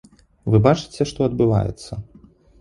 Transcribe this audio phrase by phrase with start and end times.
[0.53, 1.93] Вы бачыце, што адбываецца.